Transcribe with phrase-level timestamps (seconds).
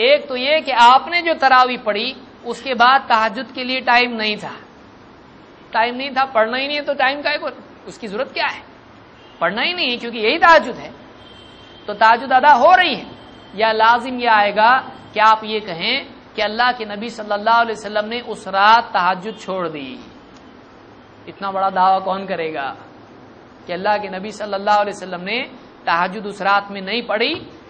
[0.00, 2.16] एक तो ये कि आपने जो तरावी पढ़ी,
[2.46, 4.52] उसके बाद तहजद के लिए टाइम नहीं था।
[5.72, 7.38] टाइम नहीं था, पढ़ना ही नहीं है तो टाइम का है
[7.88, 8.62] उसकी ज़रूरत क्या है?
[9.40, 10.92] पढ़ना ही नहीं है क्योंकि यही ताजुद है।
[11.86, 13.06] तो ताजुद अदा हो रही है।
[13.56, 14.70] या लाजिम यह आएगा
[15.14, 16.06] कि आप ये कहें
[16.36, 19.98] कि अल्लाह के नबी सल्लल्लाहु अलैहि वसल्लम ने उस रात तहजद छोड़ दी।
[21.28, 22.76] इतना बड़ा दावा कौन करेगा?
[23.66, 24.84] कि अल्लाह के नबी सल्लल्लाहु
[25.18, 25.42] ने
[25.86, 27.34] तहजद उस रात में नहीं पढ़ी